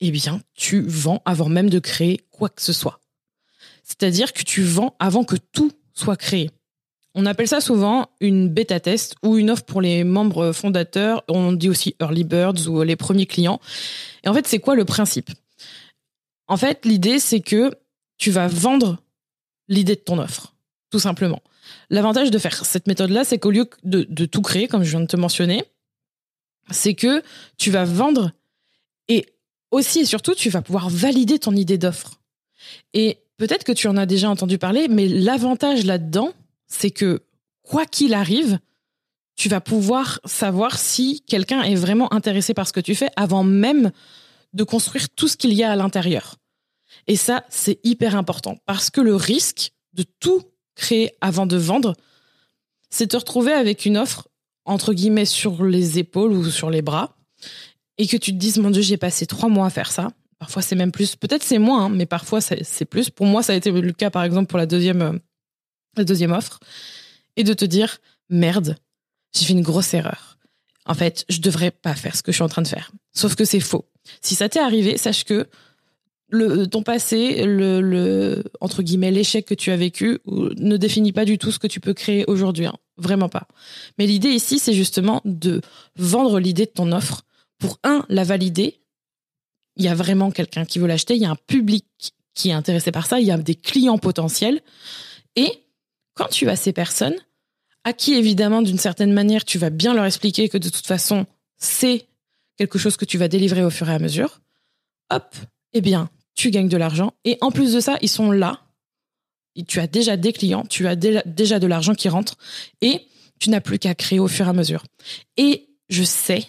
eh 0.00 0.10
bien, 0.10 0.40
tu 0.54 0.80
vends 0.80 1.22
avant 1.24 1.48
même 1.48 1.70
de 1.70 1.78
créer 1.78 2.20
quoi 2.30 2.48
que 2.48 2.62
ce 2.62 2.72
soit. 2.72 3.00
C'est-à-dire 3.82 4.32
que 4.32 4.42
tu 4.42 4.62
vends 4.62 4.96
avant 4.98 5.24
que 5.24 5.36
tout 5.36 5.72
soit 5.92 6.16
créé. 6.16 6.50
On 7.14 7.24
appelle 7.24 7.48
ça 7.48 7.60
souvent 7.60 8.10
une 8.20 8.48
bêta 8.48 8.78
test 8.78 9.16
ou 9.22 9.38
une 9.38 9.50
offre 9.50 9.64
pour 9.64 9.80
les 9.80 10.04
membres 10.04 10.52
fondateurs. 10.52 11.24
On 11.28 11.52
dit 11.52 11.70
aussi 11.70 11.96
early 12.00 12.24
birds 12.24 12.68
ou 12.68 12.82
les 12.82 12.96
premiers 12.96 13.26
clients. 13.26 13.60
Et 14.22 14.28
en 14.28 14.34
fait, 14.34 14.46
c'est 14.46 14.58
quoi 14.58 14.74
le 14.74 14.84
principe? 14.84 15.30
En 16.46 16.56
fait, 16.56 16.84
l'idée, 16.84 17.18
c'est 17.18 17.40
que 17.40 17.72
tu 18.18 18.30
vas 18.30 18.48
vendre 18.48 18.98
l'idée 19.68 19.94
de 19.94 20.00
ton 20.00 20.18
offre, 20.18 20.54
tout 20.90 20.98
simplement. 20.98 21.42
L'avantage 21.90 22.30
de 22.30 22.38
faire 22.38 22.64
cette 22.64 22.86
méthode-là, 22.86 23.24
c'est 23.24 23.38
qu'au 23.38 23.50
lieu 23.50 23.68
de, 23.84 24.24
tout 24.24 24.42
créer, 24.42 24.68
comme 24.68 24.82
je 24.82 24.90
viens 24.90 25.00
de 25.00 25.06
te 25.06 25.16
mentionner, 25.16 25.64
c'est 26.70 26.94
que 26.94 27.22
tu 27.58 27.70
vas 27.70 27.84
vendre 27.84 28.32
et 29.08 29.26
aussi 29.70 30.00
et 30.00 30.04
surtout, 30.04 30.34
tu 30.34 30.50
vas 30.50 30.62
pouvoir 30.62 30.88
valider 30.88 31.38
ton 31.38 31.54
idée 31.54 31.78
d'offre. 31.78 32.20
Et 32.92 33.18
peut-être 33.36 33.64
que 33.64 33.72
tu 33.72 33.88
en 33.88 33.96
as 33.96 34.06
déjà 34.06 34.30
entendu 34.30 34.58
parler, 34.58 34.88
mais 34.88 35.08
l'avantage 35.08 35.84
là-dedans, 35.84 36.32
c'est 36.66 36.90
que 36.90 37.22
quoi 37.62 37.86
qu'il 37.86 38.14
arrive, 38.14 38.58
tu 39.36 39.48
vas 39.48 39.60
pouvoir 39.60 40.20
savoir 40.24 40.78
si 40.78 41.22
quelqu'un 41.26 41.62
est 41.62 41.74
vraiment 41.74 42.12
intéressé 42.12 42.54
par 42.54 42.66
ce 42.66 42.72
que 42.72 42.80
tu 42.80 42.94
fais 42.94 43.10
avant 43.16 43.44
même 43.44 43.92
de 44.54 44.64
construire 44.64 45.08
tout 45.10 45.28
ce 45.28 45.36
qu'il 45.36 45.52
y 45.52 45.62
a 45.62 45.70
à 45.70 45.76
l'intérieur. 45.76 46.36
Et 47.06 47.16
ça, 47.16 47.44
c'est 47.50 47.78
hyper 47.84 48.16
important 48.16 48.56
parce 48.64 48.90
que 48.90 49.00
le 49.00 49.14
risque 49.14 49.72
de 49.92 50.04
tout 50.20 50.42
créer 50.76 51.12
avant 51.20 51.46
de 51.46 51.56
vendre, 51.56 51.94
c'est 52.90 53.08
te 53.08 53.16
retrouver 53.16 53.52
avec 53.52 53.84
une 53.84 53.96
offre, 53.96 54.28
entre 54.64 54.94
guillemets, 54.94 55.24
sur 55.24 55.64
les 55.64 55.98
épaules 55.98 56.32
ou 56.32 56.50
sur 56.50 56.70
les 56.70 56.82
bras, 56.82 57.16
et 57.98 58.06
que 58.06 58.16
tu 58.16 58.32
te 58.32 58.36
dises, 58.36 58.58
mon 58.58 58.70
Dieu, 58.70 58.82
j'ai 58.82 58.96
passé 58.96 59.26
trois 59.26 59.48
mois 59.48 59.66
à 59.66 59.70
faire 59.70 59.90
ça. 59.90 60.10
Parfois, 60.38 60.62
c'est 60.62 60.76
même 60.76 60.92
plus. 60.92 61.16
Peut-être 61.16 61.42
c'est 61.42 61.58
moins, 61.58 61.86
hein, 61.86 61.88
mais 61.88 62.06
parfois, 62.06 62.40
c'est 62.40 62.84
plus. 62.84 63.10
Pour 63.10 63.26
moi, 63.26 63.42
ça 63.42 63.54
a 63.54 63.56
été 63.56 63.70
le 63.70 63.92
cas, 63.92 64.10
par 64.10 64.22
exemple, 64.22 64.48
pour 64.48 64.58
la 64.58 64.66
deuxième, 64.66 65.02
euh, 65.02 65.12
la 65.96 66.04
deuxième 66.04 66.32
offre. 66.32 66.60
Et 67.36 67.44
de 67.44 67.54
te 67.54 67.64
dire, 67.64 67.98
merde, 68.28 68.76
j'ai 69.34 69.46
fait 69.46 69.52
une 69.54 69.62
grosse 69.62 69.94
erreur. 69.94 70.38
En 70.84 70.94
fait, 70.94 71.24
je 71.28 71.40
devrais 71.40 71.70
pas 71.70 71.94
faire 71.94 72.14
ce 72.14 72.22
que 72.22 72.32
je 72.32 72.36
suis 72.36 72.42
en 72.42 72.48
train 72.48 72.62
de 72.62 72.68
faire. 72.68 72.92
Sauf 73.12 73.34
que 73.34 73.44
c'est 73.44 73.60
faux. 73.60 73.86
Si 74.20 74.34
ça 74.34 74.48
t'est 74.48 74.60
arrivé, 74.60 74.98
sache 74.98 75.24
que 75.24 75.48
le, 76.28 76.66
ton 76.66 76.82
passé, 76.82 77.44
le, 77.44 77.80
le 77.80 78.42
entre 78.60 78.82
guillemets 78.82 79.10
l'échec 79.10 79.46
que 79.46 79.54
tu 79.54 79.70
as 79.70 79.76
vécu 79.76 80.18
ne 80.26 80.76
définit 80.76 81.12
pas 81.12 81.24
du 81.24 81.38
tout 81.38 81.52
ce 81.52 81.58
que 81.58 81.66
tu 81.66 81.80
peux 81.80 81.94
créer 81.94 82.24
aujourd'hui, 82.26 82.66
hein. 82.66 82.76
vraiment 82.96 83.28
pas. 83.28 83.46
Mais 83.98 84.06
l'idée 84.06 84.30
ici, 84.30 84.58
c'est 84.58 84.72
justement 84.72 85.20
de 85.24 85.60
vendre 85.96 86.40
l'idée 86.40 86.66
de 86.66 86.70
ton 86.70 86.92
offre 86.92 87.22
pour 87.58 87.78
un 87.84 88.04
la 88.08 88.24
valider. 88.24 88.80
Il 89.76 89.84
y 89.84 89.88
a 89.88 89.94
vraiment 89.94 90.30
quelqu'un 90.30 90.64
qui 90.64 90.78
veut 90.78 90.86
l'acheter, 90.86 91.14
il 91.14 91.22
y 91.22 91.26
a 91.26 91.30
un 91.30 91.36
public 91.36 91.86
qui 92.34 92.50
est 92.50 92.54
intéressé 92.54 92.92
par 92.92 93.06
ça, 93.06 93.20
il 93.20 93.26
y 93.26 93.30
a 93.30 93.38
des 93.38 93.54
clients 93.54 93.98
potentiels. 93.98 94.60
Et 95.36 95.62
quand 96.14 96.28
tu 96.28 96.48
as 96.48 96.56
ces 96.56 96.72
personnes, 96.72 97.16
à 97.84 97.92
qui 97.92 98.14
évidemment 98.14 98.62
d'une 98.62 98.78
certaine 98.78 99.12
manière 99.12 99.44
tu 99.44 99.58
vas 99.58 99.70
bien 99.70 99.94
leur 99.94 100.04
expliquer 100.06 100.48
que 100.48 100.58
de 100.58 100.68
toute 100.68 100.86
façon 100.86 101.26
c'est 101.56 102.06
quelque 102.56 102.78
chose 102.78 102.96
que 102.96 103.04
tu 103.04 103.16
vas 103.16 103.28
délivrer 103.28 103.62
au 103.62 103.70
fur 103.70 103.88
et 103.88 103.94
à 103.94 103.98
mesure, 103.98 104.40
hop, 105.10 105.36
eh 105.72 105.80
bien, 105.80 106.10
tu 106.36 106.50
gagnes 106.50 106.68
de 106.68 106.76
l'argent. 106.76 107.14
Et 107.24 107.38
en 107.40 107.50
plus 107.50 107.72
de 107.72 107.80
ça, 107.80 107.96
ils 108.02 108.08
sont 108.08 108.30
là. 108.30 108.60
Tu 109.66 109.80
as 109.80 109.86
déjà 109.86 110.16
des 110.16 110.32
clients, 110.32 110.64
tu 110.68 110.86
as 110.86 110.94
déjà 110.94 111.58
de 111.58 111.66
l'argent 111.66 111.94
qui 111.94 112.08
rentre 112.10 112.36
et 112.82 113.00
tu 113.40 113.50
n'as 113.50 113.62
plus 113.62 113.78
qu'à 113.78 113.94
créer 113.94 114.20
au 114.20 114.28
fur 114.28 114.46
et 114.46 114.50
à 114.50 114.52
mesure. 114.52 114.84
Et 115.38 115.68
je 115.88 116.02
sais 116.02 116.44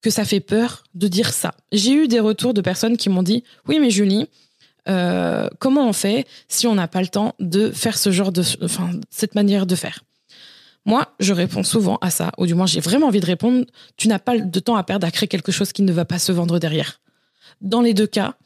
que 0.00 0.08
ça 0.08 0.24
fait 0.24 0.40
peur 0.40 0.84
de 0.94 1.08
dire 1.08 1.32
ça. 1.32 1.54
J'ai 1.72 1.92
eu 1.92 2.08
des 2.08 2.20
retours 2.20 2.54
de 2.54 2.62
personnes 2.62 2.96
qui 2.96 3.10
m'ont 3.10 3.22
dit 3.22 3.44
oui 3.68 3.78
mais 3.80 3.90
Julie, 3.90 4.28
euh, 4.88 5.48
comment 5.58 5.86
on 5.86 5.92
fait 5.92 6.26
si 6.48 6.66
on 6.66 6.74
n'a 6.74 6.88
pas 6.88 7.02
le 7.02 7.08
temps 7.08 7.34
de 7.38 7.70
faire 7.70 7.98
ce 7.98 8.10
genre 8.10 8.32
de, 8.32 8.42
enfin 8.62 8.92
cette 9.10 9.34
manière 9.34 9.66
de 9.66 9.74
faire? 9.74 10.02
Moi, 10.86 11.12
je 11.18 11.32
réponds 11.32 11.64
souvent 11.64 11.98
à 12.00 12.10
ça, 12.10 12.30
ou 12.38 12.46
du 12.46 12.54
moins 12.54 12.66
j'ai 12.66 12.80
vraiment 12.80 13.08
envie 13.08 13.20
de 13.20 13.26
répondre, 13.26 13.66
tu 13.96 14.06
n'as 14.06 14.20
pas 14.20 14.38
de 14.38 14.60
temps 14.60 14.76
à 14.76 14.84
perdre 14.84 15.06
à 15.06 15.10
créer 15.10 15.28
quelque 15.28 15.50
chose 15.50 15.72
qui 15.72 15.82
ne 15.82 15.92
va 15.92 16.04
pas 16.04 16.20
se 16.20 16.30
vendre 16.30 16.60
derrière. 16.60 17.00
Dans 17.60 17.80
les 17.80 17.92
deux 17.92 18.06
cas, 18.06 18.36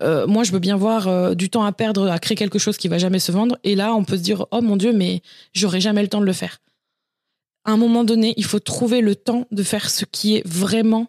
euh, 0.00 0.26
moi 0.26 0.44
je 0.44 0.52
veux 0.52 0.58
bien 0.58 0.76
voir 0.76 1.08
euh, 1.08 1.34
du 1.34 1.50
temps 1.50 1.64
à 1.64 1.72
perdre 1.72 2.10
à 2.10 2.18
créer 2.18 2.36
quelque 2.36 2.58
chose 2.58 2.76
qui 2.76 2.88
va 2.88 2.98
jamais 2.98 3.18
se 3.18 3.32
vendre, 3.32 3.58
et 3.64 3.74
là 3.74 3.94
on 3.94 4.04
peut 4.04 4.16
se 4.16 4.22
dire, 4.22 4.46
oh 4.50 4.60
mon 4.60 4.76
Dieu, 4.76 4.92
mais 4.92 5.22
j'aurai 5.52 5.80
jamais 5.80 6.02
le 6.02 6.08
temps 6.08 6.20
de 6.20 6.26
le 6.26 6.32
faire. 6.32 6.60
à 7.64 7.72
un 7.72 7.76
moment 7.76 8.04
donné, 8.04 8.34
il 8.36 8.44
faut 8.44 8.60
trouver 8.60 9.00
le 9.00 9.16
temps 9.16 9.46
de 9.50 9.62
faire 9.62 9.90
ce 9.90 10.04
qui 10.04 10.36
est 10.36 10.46
vraiment 10.46 11.08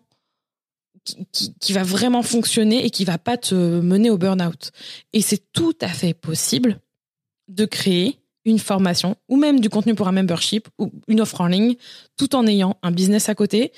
qui, 1.31 1.53
qui, 1.61 1.71
va 1.71 1.83
vraiment 1.83 2.21
fonctionner 2.21 2.85
et 2.85 2.89
qui 2.89 3.05
va 3.05 3.17
pas 3.17 3.37
te 3.37 3.55
mener 3.55 4.09
au 4.09 4.17
burn-out. 4.17 4.71
Et 5.13 5.21
c'est 5.21 5.53
tout 5.53 5.75
à 5.79 5.87
fait 5.87 6.13
possible 6.13 6.81
de 7.47 7.63
créer 7.63 8.19
une 8.47 8.59
formation 8.59 9.15
ou 9.27 9.37
même 9.37 9.59
du 9.59 9.69
contenu 9.69 9.93
pour 9.93 10.07
un 10.07 10.11
membership 10.11 10.67
ou 10.79 10.91
une 11.07 11.21
offre 11.21 11.41
en 11.41 11.47
ligne 11.47 11.75
tout 12.15 12.35
en 12.35 12.47
ayant 12.47 12.77
un 12.81 12.91
business 12.91 13.29
à 13.29 13.35
côté 13.35 13.71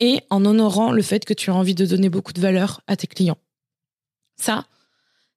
et 0.00 0.20
en 0.30 0.44
honorant 0.44 0.90
le 0.90 1.02
fait 1.02 1.24
que 1.24 1.34
tu 1.34 1.50
as 1.50 1.54
envie 1.54 1.74
de 1.74 1.86
donner 1.86 2.08
beaucoup 2.08 2.32
de 2.32 2.40
valeur 2.40 2.80
à 2.86 2.96
tes 2.96 3.06
clients. 3.06 3.38
Ça, 4.36 4.66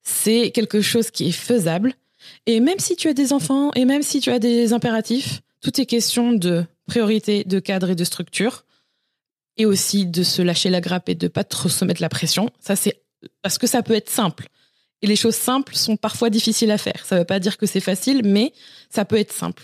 c'est 0.04 0.52
quelque 0.52 0.82
chose 0.82 1.12
qui 1.12 1.30
est 1.30 1.32
faisable. 1.32 1.94
Et 2.46 2.60
même 2.60 2.80
si 2.80 2.96
tu 2.96 3.08
as 3.08 3.14
des 3.14 3.34
enfants 3.34 3.72
et 3.76 3.86
même 3.86 4.04
si 4.04 4.20
tu 4.20 4.32
as 4.32 4.40
des 4.40 4.74
impératifs, 4.74 5.42
tout 5.62 5.80
est 5.80 5.86
question 5.86 6.34
de 6.34 6.66
priorité, 6.86 7.44
de 7.44 7.60
cadre 7.60 7.90
et 7.90 7.96
de 7.96 8.04
structure. 8.04 8.66
Et 9.58 9.66
aussi 9.66 10.06
de 10.06 10.22
se 10.22 10.42
lâcher 10.42 10.70
la 10.70 10.82
grappe 10.82 11.10
et 11.10 11.16
de 11.16 11.28
pas 11.28 11.44
trop 11.44 11.68
se 11.68 11.84
mettre 11.84 12.02
la 12.02 12.10
pression. 12.10 12.52
Ça, 12.60 12.76
c'est 12.76 13.02
parce 13.42 13.58
que 13.58 13.66
ça 13.66 13.82
peut 13.82 13.96
être 13.96 14.10
simple. 14.10 14.50
Et 15.02 15.08
les 15.08 15.16
choses 15.16 15.36
simples 15.36 15.76
sont 15.76 15.98
parfois 15.98 16.30
difficiles 16.30 16.72
à 16.72 16.78
faire. 16.78 17.06
Ça 17.06 17.16
ne 17.16 17.22
veut 17.22 17.26
pas 17.26 17.40
dire 17.40 17.58
que 17.58 17.66
c'est 17.66 17.80
facile, 17.80 18.22
mais 18.24 18.54
ça 18.90 19.04
peut 19.04 19.18
être 19.18 19.34
simple. 19.34 19.64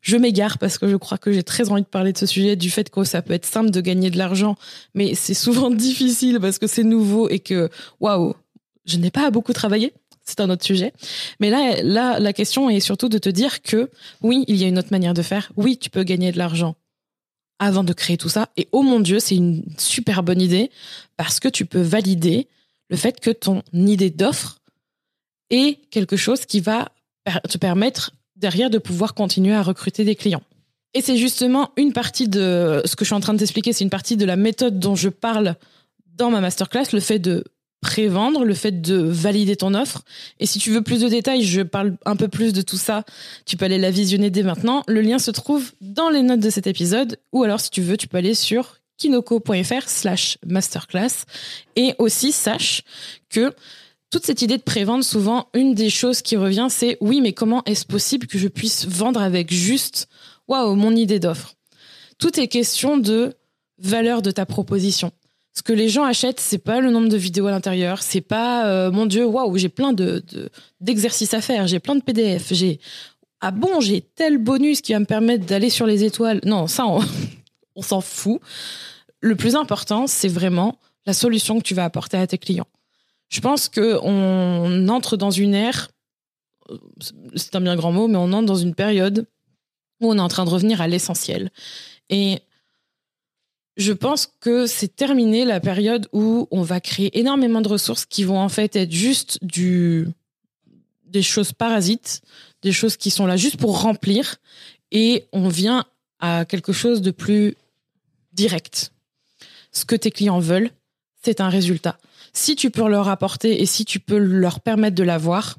Je 0.00 0.16
m'égare 0.16 0.58
parce 0.58 0.78
que 0.78 0.88
je 0.88 0.96
crois 0.96 1.18
que 1.18 1.32
j'ai 1.32 1.42
très 1.42 1.70
envie 1.70 1.82
de 1.82 1.86
parler 1.86 2.12
de 2.12 2.18
ce 2.18 2.26
sujet, 2.26 2.56
du 2.56 2.70
fait 2.70 2.90
que 2.90 3.04
ça 3.04 3.22
peut 3.22 3.32
être 3.32 3.46
simple 3.46 3.70
de 3.70 3.80
gagner 3.80 4.10
de 4.10 4.18
l'argent, 4.18 4.56
mais 4.94 5.14
c'est 5.14 5.34
souvent 5.34 5.70
difficile 5.74 6.38
parce 6.40 6.58
que 6.58 6.66
c'est 6.66 6.84
nouveau 6.84 7.28
et 7.28 7.38
que, 7.38 7.70
waouh, 8.00 8.34
je 8.84 8.96
n'ai 8.96 9.10
pas 9.10 9.30
beaucoup 9.30 9.52
travaillé 9.52 9.92
c'est 10.24 10.40
un 10.40 10.50
autre 10.50 10.64
sujet. 10.64 10.92
Mais 11.40 11.50
là, 11.50 11.82
là, 11.82 12.20
la 12.20 12.32
question 12.32 12.70
est 12.70 12.80
surtout 12.80 13.08
de 13.08 13.18
te 13.18 13.28
dire 13.28 13.62
que 13.62 13.90
oui, 14.22 14.44
il 14.48 14.56
y 14.56 14.64
a 14.64 14.68
une 14.68 14.78
autre 14.78 14.90
manière 14.90 15.14
de 15.14 15.22
faire. 15.22 15.52
Oui, 15.56 15.78
tu 15.78 15.90
peux 15.90 16.04
gagner 16.04 16.32
de 16.32 16.38
l'argent 16.38 16.76
avant 17.58 17.84
de 17.84 17.92
créer 17.92 18.16
tout 18.16 18.28
ça. 18.28 18.48
Et 18.56 18.68
oh 18.72 18.82
mon 18.82 19.00
Dieu, 19.00 19.20
c'est 19.20 19.36
une 19.36 19.64
super 19.78 20.22
bonne 20.22 20.40
idée 20.40 20.70
parce 21.16 21.40
que 21.40 21.48
tu 21.48 21.64
peux 21.64 21.80
valider 21.80 22.48
le 22.88 22.96
fait 22.96 23.20
que 23.20 23.30
ton 23.30 23.62
idée 23.72 24.10
d'offre 24.10 24.58
est 25.50 25.78
quelque 25.90 26.16
chose 26.16 26.44
qui 26.46 26.60
va 26.60 26.90
te 27.48 27.58
permettre 27.58 28.12
derrière 28.36 28.70
de 28.70 28.78
pouvoir 28.78 29.14
continuer 29.14 29.54
à 29.54 29.62
recruter 29.62 30.04
des 30.04 30.16
clients. 30.16 30.42
Et 30.94 31.00
c'est 31.00 31.16
justement 31.16 31.70
une 31.76 31.92
partie 31.92 32.28
de 32.28 32.82
ce 32.84 32.96
que 32.96 33.04
je 33.04 33.08
suis 33.08 33.14
en 33.14 33.20
train 33.20 33.32
de 33.32 33.38
t'expliquer, 33.38 33.72
c'est 33.72 33.84
une 33.84 33.90
partie 33.90 34.16
de 34.16 34.24
la 34.24 34.36
méthode 34.36 34.78
dont 34.78 34.94
je 34.94 35.08
parle 35.08 35.54
dans 36.14 36.30
ma 36.30 36.40
masterclass, 36.40 36.92
le 36.92 37.00
fait 37.00 37.18
de 37.18 37.44
pré-vendre, 37.82 38.44
le 38.44 38.54
fait 38.54 38.80
de 38.80 38.96
valider 38.96 39.56
ton 39.56 39.74
offre. 39.74 40.04
Et 40.40 40.46
si 40.46 40.58
tu 40.58 40.70
veux 40.70 40.82
plus 40.82 41.00
de 41.00 41.08
détails, 41.08 41.42
je 41.42 41.60
parle 41.60 41.96
un 42.06 42.16
peu 42.16 42.28
plus 42.28 42.54
de 42.54 42.62
tout 42.62 42.78
ça. 42.78 43.04
Tu 43.44 43.58
peux 43.58 43.66
aller 43.66 43.76
la 43.76 43.90
visionner 43.90 44.30
dès 44.30 44.44
maintenant. 44.44 44.84
Le 44.86 45.02
lien 45.02 45.18
se 45.18 45.32
trouve 45.32 45.72
dans 45.82 46.08
les 46.08 46.22
notes 46.22 46.40
de 46.40 46.48
cet 46.48 46.66
épisode. 46.66 47.18
Ou 47.32 47.42
alors, 47.42 47.60
si 47.60 47.70
tu 47.70 47.82
veux, 47.82 47.96
tu 47.96 48.06
peux 48.06 48.16
aller 48.16 48.34
sur 48.34 48.76
kinoko.fr 48.98 49.88
slash 49.88 50.38
masterclass. 50.46 51.26
Et 51.74 51.94
aussi, 51.98 52.30
sache 52.30 52.82
que 53.28 53.52
toute 54.10 54.24
cette 54.24 54.42
idée 54.42 54.58
de 54.58 54.62
pré-vendre, 54.62 55.04
souvent, 55.04 55.48
une 55.52 55.74
des 55.74 55.90
choses 55.90 56.22
qui 56.22 56.36
revient, 56.36 56.68
c'est 56.70 56.98
oui, 57.00 57.20
mais 57.20 57.32
comment 57.32 57.64
est-ce 57.64 57.84
possible 57.84 58.28
que 58.28 58.38
je 58.38 58.46
puisse 58.46 58.86
vendre 58.86 59.20
avec 59.20 59.52
juste, 59.52 60.08
waouh, 60.46 60.76
mon 60.76 60.94
idée 60.94 61.18
d'offre? 61.18 61.54
Tout 62.18 62.38
est 62.38 62.46
question 62.46 62.96
de 62.96 63.34
valeur 63.78 64.22
de 64.22 64.30
ta 64.30 64.46
proposition. 64.46 65.10
Ce 65.54 65.62
que 65.62 65.72
les 65.72 65.88
gens 65.88 66.04
achètent, 66.04 66.40
c'est 66.40 66.58
pas 66.58 66.80
le 66.80 66.90
nombre 66.90 67.08
de 67.08 67.16
vidéos 67.16 67.46
à 67.46 67.50
l'intérieur, 67.50 68.02
c'est 68.02 68.22
pas 68.22 68.66
euh, 68.66 68.90
mon 68.90 69.04
Dieu, 69.04 69.26
waouh, 69.26 69.56
j'ai 69.58 69.68
plein 69.68 69.92
de 69.92 70.22
d'exercices 70.80 71.34
à 71.34 71.42
faire, 71.42 71.66
j'ai 71.66 71.78
plein 71.78 71.94
de 71.94 72.02
PDF, 72.02 72.52
j'ai 72.52 72.80
ah 73.40 73.50
bon, 73.50 73.80
j'ai 73.80 74.00
tel 74.00 74.38
bonus 74.38 74.80
qui 74.80 74.92
va 74.92 75.00
me 75.00 75.04
permettre 75.04 75.44
d'aller 75.44 75.68
sur 75.68 75.84
les 75.84 76.04
étoiles. 76.04 76.40
Non, 76.44 76.68
ça 76.68 76.86
on, 76.86 77.00
on 77.76 77.82
s'en 77.82 78.00
fout. 78.00 78.40
Le 79.20 79.36
plus 79.36 79.56
important, 79.56 80.06
c'est 80.06 80.28
vraiment 80.28 80.78
la 81.06 81.12
solution 81.12 81.58
que 81.58 81.64
tu 81.64 81.74
vas 81.74 81.84
apporter 81.84 82.16
à 82.16 82.26
tes 82.26 82.38
clients. 82.38 82.68
Je 83.28 83.40
pense 83.40 83.68
que 83.68 83.98
on 84.02 84.88
entre 84.88 85.16
dans 85.16 85.30
une 85.30 85.54
ère, 85.54 85.90
c'est 87.34 87.56
un 87.56 87.60
bien 87.60 87.76
grand 87.76 87.92
mot, 87.92 88.08
mais 88.08 88.16
on 88.16 88.32
entre 88.32 88.46
dans 88.46 88.56
une 88.56 88.74
période 88.74 89.26
où 90.00 90.10
on 90.10 90.18
est 90.18 90.20
en 90.20 90.28
train 90.28 90.44
de 90.44 90.50
revenir 90.50 90.80
à 90.80 90.88
l'essentiel. 90.88 91.50
Et 92.10 92.40
je 93.76 93.92
pense 93.92 94.30
que 94.40 94.66
c'est 94.66 94.94
terminé 94.94 95.44
la 95.44 95.60
période 95.60 96.08
où 96.12 96.46
on 96.50 96.62
va 96.62 96.80
créer 96.80 97.18
énormément 97.18 97.60
de 97.60 97.68
ressources 97.68 98.04
qui 98.04 98.24
vont 98.24 98.38
en 98.38 98.48
fait 98.48 98.76
être 98.76 98.92
juste 98.92 99.38
du 99.42 100.08
des 101.06 101.22
choses 101.22 101.52
parasites, 101.52 102.22
des 102.62 102.72
choses 102.72 102.96
qui 102.96 103.10
sont 103.10 103.26
là 103.26 103.36
juste 103.36 103.58
pour 103.58 103.82
remplir 103.82 104.36
et 104.90 105.26
on 105.32 105.48
vient 105.48 105.84
à 106.20 106.44
quelque 106.44 106.72
chose 106.72 107.02
de 107.02 107.10
plus 107.10 107.56
direct. 108.32 108.92
Ce 109.72 109.84
que 109.84 109.96
tes 109.96 110.10
clients 110.10 110.38
veulent, 110.38 110.70
c'est 111.22 111.40
un 111.40 111.48
résultat. 111.48 111.98
Si 112.32 112.56
tu 112.56 112.70
peux 112.70 112.88
leur 112.88 113.08
apporter 113.08 113.60
et 113.60 113.66
si 113.66 113.84
tu 113.84 114.00
peux 114.00 114.18
leur 114.18 114.60
permettre 114.60 114.96
de 114.96 115.02
l'avoir, 115.02 115.58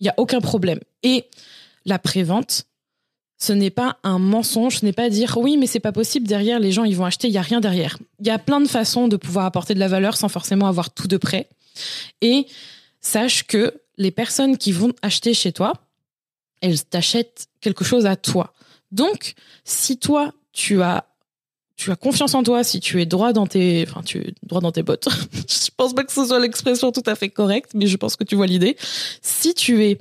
il 0.00 0.06
y 0.06 0.08
a 0.08 0.14
aucun 0.16 0.40
problème. 0.40 0.80
Et 1.02 1.26
la 1.84 1.98
prévente, 1.98 2.64
ce 3.42 3.52
n'est 3.54 3.70
pas 3.70 3.96
un 4.04 4.18
mensonge, 4.18 4.80
ce 4.80 4.84
n'est 4.84 4.92
pas 4.92 5.08
dire 5.08 5.38
oui, 5.38 5.56
mais 5.56 5.66
c'est 5.66 5.80
pas 5.80 5.92
possible, 5.92 6.28
derrière 6.28 6.60
les 6.60 6.72
gens 6.72 6.84
ils 6.84 6.94
vont 6.96 7.06
acheter, 7.06 7.26
il 7.26 7.34
y 7.34 7.38
a 7.38 7.42
rien 7.42 7.60
derrière. 7.60 7.98
Il 8.20 8.26
y 8.26 8.30
a 8.30 8.38
plein 8.38 8.60
de 8.60 8.68
façons 8.68 9.08
de 9.08 9.16
pouvoir 9.16 9.46
apporter 9.46 9.74
de 9.74 9.80
la 9.80 9.88
valeur 9.88 10.16
sans 10.16 10.28
forcément 10.28 10.66
avoir 10.66 10.90
tout 10.90 11.08
de 11.08 11.16
près. 11.16 11.48
Et 12.20 12.46
sache 13.00 13.44
que 13.44 13.80
les 13.96 14.10
personnes 14.10 14.58
qui 14.58 14.72
vont 14.72 14.92
acheter 15.00 15.32
chez 15.32 15.52
toi, 15.52 15.72
elles 16.60 16.84
t'achètent 16.84 17.48
quelque 17.62 17.82
chose 17.84 18.04
à 18.04 18.14
toi. 18.14 18.52
Donc, 18.92 19.34
si 19.64 19.96
toi 19.96 20.32
tu 20.52 20.82
as 20.82 21.06
tu 21.76 21.90
as 21.90 21.96
confiance 21.96 22.34
en 22.34 22.42
toi, 22.42 22.62
si 22.62 22.78
tu 22.78 23.00
es 23.00 23.06
droit 23.06 23.32
dans 23.32 23.46
tes, 23.46 23.86
enfin, 23.88 24.02
tu 24.02 24.34
droit 24.42 24.60
dans 24.60 24.70
tes 24.70 24.82
bottes. 24.82 25.08
je 25.48 25.70
pense 25.78 25.94
pas 25.94 26.04
que 26.04 26.12
ce 26.12 26.26
soit 26.26 26.38
l'expression 26.38 26.92
tout 26.92 27.02
à 27.06 27.14
fait 27.14 27.30
correcte, 27.30 27.70
mais 27.72 27.86
je 27.86 27.96
pense 27.96 28.16
que 28.16 28.24
tu 28.24 28.36
vois 28.36 28.46
l'idée. 28.46 28.76
Si 29.22 29.54
tu 29.54 29.82
es 29.82 29.98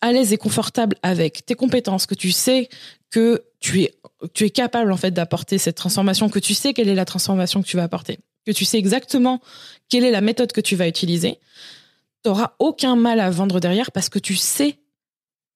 à 0.00 0.12
l'aise 0.12 0.32
et 0.32 0.38
confortable 0.38 0.96
avec 1.02 1.44
tes 1.44 1.54
compétences, 1.54 2.06
que 2.06 2.14
tu 2.14 2.30
sais 2.30 2.68
que 3.10 3.44
tu 3.60 3.82
es, 3.82 3.94
tu 4.34 4.44
es 4.44 4.50
capable 4.50 4.92
en 4.92 4.96
fait 4.96 5.10
d'apporter 5.10 5.58
cette 5.58 5.76
transformation, 5.76 6.28
que 6.28 6.38
tu 6.38 6.54
sais 6.54 6.74
quelle 6.74 6.88
est 6.88 6.94
la 6.94 7.04
transformation 7.04 7.62
que 7.62 7.66
tu 7.66 7.76
vas 7.76 7.84
apporter, 7.84 8.18
que 8.46 8.52
tu 8.52 8.64
sais 8.64 8.78
exactement 8.78 9.40
quelle 9.88 10.04
est 10.04 10.10
la 10.10 10.20
méthode 10.20 10.52
que 10.52 10.60
tu 10.60 10.76
vas 10.76 10.86
utiliser, 10.86 11.40
tu 12.22 12.28
n'auras 12.28 12.54
aucun 12.58 12.96
mal 12.96 13.20
à 13.20 13.30
vendre 13.30 13.60
derrière 13.60 13.90
parce 13.90 14.08
que 14.08 14.18
tu 14.18 14.36
sais 14.36 14.78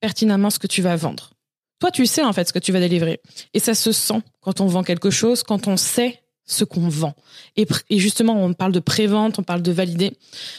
pertinemment 0.00 0.50
ce 0.50 0.58
que 0.58 0.66
tu 0.66 0.82
vas 0.82 0.96
vendre. 0.96 1.30
Toi, 1.78 1.90
tu 1.90 2.06
sais 2.06 2.22
en 2.22 2.32
fait 2.32 2.48
ce 2.48 2.52
que 2.52 2.58
tu 2.58 2.72
vas 2.72 2.80
délivrer. 2.80 3.20
Et 3.54 3.58
ça 3.58 3.74
se 3.74 3.92
sent 3.92 4.22
quand 4.40 4.60
on 4.60 4.66
vend 4.66 4.82
quelque 4.82 5.10
chose, 5.10 5.42
quand 5.42 5.66
on 5.66 5.76
sait 5.76 6.22
ce 6.44 6.64
qu'on 6.64 6.88
vend. 6.88 7.14
Et, 7.56 7.66
et 7.90 7.98
justement, 7.98 8.44
on 8.44 8.52
parle 8.54 8.72
de 8.72 8.80
prévente, 8.80 9.38
on 9.38 9.42
parle 9.42 9.62
de 9.62 9.72
valider. 9.72 10.16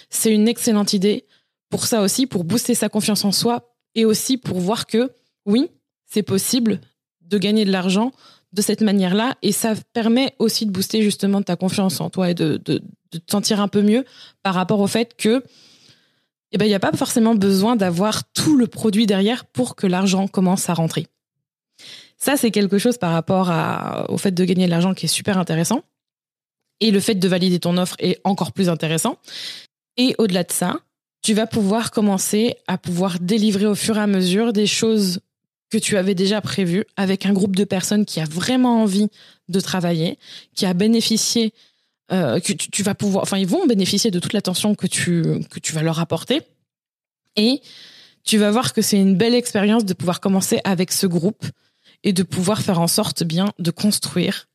C'est 0.09 0.31
une 0.31 0.47
excellente 0.47 0.93
idée 0.93 1.25
pour 1.69 1.85
ça 1.85 2.01
aussi, 2.01 2.27
pour 2.27 2.43
booster 2.43 2.75
sa 2.75 2.89
confiance 2.89 3.25
en 3.25 3.31
soi, 3.31 3.72
et 3.95 4.05
aussi 4.05 4.37
pour 4.37 4.59
voir 4.59 4.85
que 4.85 5.11
oui, 5.45 5.69
c'est 6.05 6.23
possible 6.23 6.79
de 7.21 7.37
gagner 7.37 7.65
de 7.65 7.71
l'argent 7.71 8.11
de 8.53 8.61
cette 8.61 8.81
manière-là 8.81 9.35
et 9.41 9.51
ça 9.51 9.73
permet 9.93 10.35
aussi 10.39 10.65
de 10.65 10.71
booster 10.71 11.01
justement 11.01 11.41
ta 11.41 11.55
confiance 11.55 11.99
en 11.99 12.09
toi 12.09 12.29
et 12.29 12.33
de, 12.33 12.57
te 12.57 12.79
sentir 13.29 13.59
un 13.59 13.67
peu 13.67 13.81
mieux 13.81 14.05
par 14.43 14.53
rapport 14.53 14.79
au 14.79 14.87
fait 14.87 15.15
que 15.17 15.43
eh 16.51 16.57
ben, 16.57 16.65
il 16.65 16.69
n'y 16.69 16.75
a 16.75 16.79
pas 16.79 16.91
forcément 16.91 17.33
besoin 17.33 17.75
d'avoir 17.75 18.31
tout 18.31 18.55
le 18.55 18.67
produit 18.67 19.07
derrière 19.07 19.45
pour 19.45 19.75
que 19.75 19.87
l'argent 19.87 20.27
commence 20.27 20.69
à 20.69 20.75
rentrer. 20.75 21.07
Ça, 22.17 22.37
c'est 22.37 22.51
quelque 22.51 22.77
chose 22.77 22.99
par 22.99 23.11
rapport 23.11 23.51
au 24.09 24.17
fait 24.19 24.31
de 24.31 24.45
gagner 24.45 24.67
de 24.67 24.69
l'argent 24.69 24.93
qui 24.93 25.07
est 25.07 25.09
super 25.09 25.39
intéressant. 25.39 25.81
Et 26.79 26.91
le 26.91 26.99
fait 26.99 27.15
de 27.15 27.27
valider 27.27 27.59
ton 27.59 27.75
offre 27.77 27.95
est 27.97 28.21
encore 28.23 28.51
plus 28.51 28.69
intéressant. 28.69 29.17
Et 29.97 30.13
au-delà 30.19 30.43
de 30.43 30.51
ça, 30.51 30.79
tu 31.23 31.33
vas 31.33 31.47
pouvoir 31.47 31.91
commencer 31.91 32.57
à 32.67 32.77
pouvoir 32.77 33.19
délivrer 33.19 33.65
au 33.65 33.75
fur 33.75 33.97
et 33.97 34.01
à 34.01 34.07
mesure 34.07 34.53
des 34.53 34.67
choses 34.67 35.21
que 35.71 35.77
tu 35.77 35.97
avais 35.97 36.13
déjà 36.13 36.41
prévues 36.41 36.85
avec 36.97 37.25
un 37.25 37.33
groupe 37.33 37.55
de 37.55 37.63
personnes 37.63 38.05
qui 38.05 38.19
a 38.19 38.25
vraiment 38.25 38.83
envie 38.83 39.07
de 39.47 39.59
travailler, 39.59 40.19
qui 40.53 40.65
a 40.65 40.73
bénéficié, 40.73 41.53
euh, 42.11 42.39
que 42.39 42.53
tu, 42.53 42.83
vas 42.83 42.93
pouvoir, 42.93 43.23
enfin 43.23 43.37
ils 43.37 43.47
vont 43.47 43.65
bénéficier 43.65 44.11
de 44.11 44.19
toute 44.19 44.33
l'attention 44.33 44.75
que 44.75 44.85
tu 44.85 45.23
que 45.49 45.59
tu 45.59 45.73
vas 45.73 45.81
leur 45.81 45.99
apporter, 45.99 46.41
et 47.37 47.61
tu 48.23 48.37
vas 48.37 48.51
voir 48.51 48.73
que 48.73 48.81
c'est 48.81 48.99
une 48.99 49.15
belle 49.15 49.33
expérience 49.33 49.85
de 49.85 49.93
pouvoir 49.93 50.19
commencer 50.19 50.59
avec 50.65 50.91
ce 50.91 51.07
groupe 51.07 51.45
et 52.03 52.13
de 52.13 52.23
pouvoir 52.23 52.61
faire 52.61 52.79
en 52.79 52.87
sorte 52.87 53.23
bien 53.23 53.51
de 53.59 53.71
construire 53.71 54.47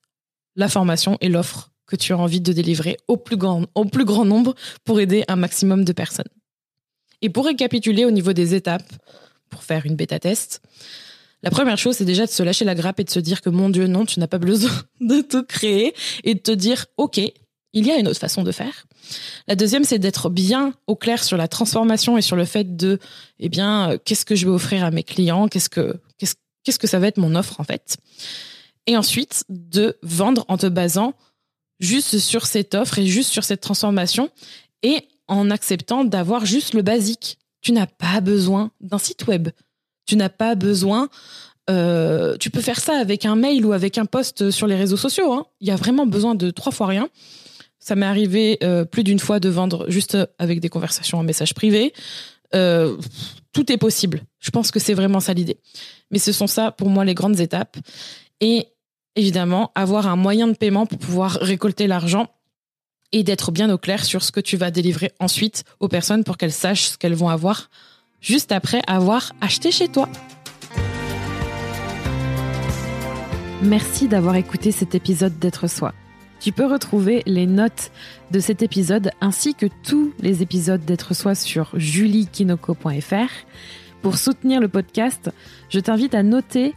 la 0.54 0.68
formation 0.68 1.16
et 1.20 1.28
l'offre 1.28 1.72
que 1.86 1.96
tu 1.96 2.12
as 2.12 2.18
envie 2.18 2.42
de 2.42 2.52
délivrer 2.52 2.98
au 3.08 3.16
plus 3.16 3.38
grand, 3.38 3.64
au 3.74 3.86
plus 3.86 4.04
grand 4.04 4.26
nombre 4.26 4.54
pour 4.84 5.00
aider 5.00 5.24
un 5.28 5.36
maximum 5.36 5.84
de 5.84 5.92
personnes. 5.92 6.28
Et 7.22 7.30
pour 7.30 7.46
récapituler 7.46 8.04
au 8.04 8.10
niveau 8.10 8.32
des 8.32 8.54
étapes 8.54 8.92
pour 9.50 9.62
faire 9.62 9.86
une 9.86 9.96
bêta 9.96 10.18
test, 10.18 10.60
la 11.42 11.50
première 11.50 11.78
chose, 11.78 11.96
c'est 11.96 12.04
déjà 12.04 12.26
de 12.26 12.30
se 12.30 12.42
lâcher 12.42 12.64
la 12.64 12.74
grappe 12.74 13.00
et 13.00 13.04
de 13.04 13.10
se 13.10 13.20
dire 13.20 13.40
que 13.40 13.48
mon 13.48 13.70
Dieu, 13.70 13.86
non, 13.86 14.04
tu 14.04 14.18
n'as 14.18 14.26
pas 14.26 14.38
besoin 14.38 14.70
de 15.00 15.20
tout 15.20 15.44
créer 15.44 15.94
et 16.24 16.34
de 16.34 16.40
te 16.40 16.50
dire, 16.50 16.86
OK, 16.96 17.18
il 17.18 17.86
y 17.86 17.90
a 17.90 17.96
une 17.96 18.08
autre 18.08 18.18
façon 18.18 18.42
de 18.42 18.50
faire. 18.50 18.86
La 19.46 19.54
deuxième, 19.54 19.84
c'est 19.84 19.98
d'être 19.98 20.30
bien 20.30 20.74
au 20.86 20.96
clair 20.96 21.22
sur 21.22 21.36
la 21.36 21.48
transformation 21.48 22.18
et 22.18 22.22
sur 22.22 22.36
le 22.36 22.44
fait 22.44 22.76
de, 22.76 22.98
eh 23.38 23.48
bien, 23.48 23.92
euh, 23.92 23.98
qu'est-ce 24.04 24.24
que 24.24 24.34
je 24.34 24.46
vais 24.46 24.52
offrir 24.52 24.84
à 24.84 24.90
mes 24.90 25.02
clients, 25.02 25.48
qu'est-ce 25.48 25.68
que, 25.68 26.00
qu'est-ce 26.18 26.78
que 26.78 26.86
ça 26.86 26.98
va 26.98 27.06
être 27.06 27.18
mon 27.18 27.34
offre 27.34 27.60
en 27.60 27.64
fait. 27.64 27.96
Et 28.86 28.96
ensuite, 28.96 29.44
de 29.48 29.96
vendre 30.02 30.44
en 30.48 30.58
te 30.58 30.66
basant 30.66 31.14
juste 31.80 32.18
sur 32.18 32.46
cette 32.46 32.74
offre 32.74 32.98
et 32.98 33.06
juste 33.06 33.30
sur 33.30 33.44
cette 33.44 33.60
transformation 33.60 34.30
et 34.82 35.08
en 35.28 35.50
acceptant 35.50 36.04
d'avoir 36.04 36.46
juste 36.46 36.74
le 36.74 36.82
basique. 36.82 37.38
Tu 37.60 37.72
n'as 37.72 37.86
pas 37.86 38.20
besoin 38.20 38.70
d'un 38.80 38.98
site 38.98 39.26
web. 39.26 39.48
Tu 40.06 40.16
n'as 40.16 40.28
pas 40.28 40.54
besoin. 40.54 41.08
Euh, 41.70 42.36
tu 42.38 42.50
peux 42.50 42.60
faire 42.60 42.80
ça 42.80 42.94
avec 42.94 43.26
un 43.26 43.36
mail 43.36 43.64
ou 43.66 43.72
avec 43.72 43.98
un 43.98 44.06
post 44.06 44.50
sur 44.50 44.66
les 44.66 44.76
réseaux 44.76 44.96
sociaux. 44.96 45.32
Hein. 45.32 45.46
Il 45.60 45.68
y 45.68 45.70
a 45.70 45.76
vraiment 45.76 46.06
besoin 46.06 46.34
de 46.34 46.50
trois 46.50 46.72
fois 46.72 46.86
rien. 46.86 47.08
Ça 47.78 47.94
m'est 47.94 48.06
arrivé 48.06 48.58
euh, 48.62 48.84
plus 48.84 49.04
d'une 49.04 49.18
fois 49.18 49.38
de 49.38 49.48
vendre 49.48 49.86
juste 49.88 50.16
avec 50.38 50.60
des 50.60 50.68
conversations 50.68 51.18
en 51.18 51.22
message 51.22 51.54
privé. 51.54 51.92
Euh, 52.54 52.96
tout 53.52 53.70
est 53.70 53.76
possible. 53.76 54.22
Je 54.40 54.50
pense 54.50 54.70
que 54.70 54.80
c'est 54.80 54.94
vraiment 54.94 55.20
ça 55.20 55.34
l'idée. 55.34 55.58
Mais 56.10 56.18
ce 56.18 56.32
sont 56.32 56.46
ça 56.46 56.72
pour 56.72 56.88
moi 56.88 57.04
les 57.04 57.14
grandes 57.14 57.40
étapes. 57.40 57.76
Et 58.40 58.68
évidemment, 59.16 59.72
avoir 59.74 60.06
un 60.06 60.16
moyen 60.16 60.48
de 60.48 60.54
paiement 60.54 60.86
pour 60.86 60.98
pouvoir 60.98 61.32
récolter 61.40 61.86
l'argent 61.86 62.28
et 63.12 63.22
d'être 63.22 63.52
bien 63.52 63.70
au 63.70 63.78
clair 63.78 64.04
sur 64.04 64.22
ce 64.22 64.32
que 64.32 64.40
tu 64.40 64.56
vas 64.56 64.70
délivrer 64.70 65.12
ensuite 65.20 65.64
aux 65.80 65.88
personnes 65.88 66.24
pour 66.24 66.36
qu'elles 66.36 66.52
sachent 66.52 66.88
ce 66.88 66.98
qu'elles 66.98 67.14
vont 67.14 67.28
avoir 67.28 67.70
juste 68.20 68.52
après 68.52 68.82
avoir 68.86 69.32
acheté 69.40 69.70
chez 69.70 69.88
toi. 69.88 70.08
Merci 73.62 74.06
d'avoir 74.06 74.36
écouté 74.36 74.70
cet 74.70 74.94
épisode 74.94 75.38
d'être 75.38 75.68
soi. 75.68 75.92
Tu 76.40 76.52
peux 76.52 76.66
retrouver 76.66 77.22
les 77.26 77.46
notes 77.46 77.90
de 78.30 78.38
cet 78.38 78.62
épisode 78.62 79.10
ainsi 79.20 79.54
que 79.54 79.66
tous 79.82 80.12
les 80.20 80.42
épisodes 80.42 80.84
d'être 80.84 81.14
soi 81.14 81.34
sur 81.34 81.70
juliekinoko.fr. 81.74 83.32
Pour 84.02 84.16
soutenir 84.16 84.60
le 84.60 84.68
podcast, 84.68 85.30
je 85.70 85.80
t'invite 85.80 86.14
à 86.14 86.22
noter, 86.22 86.76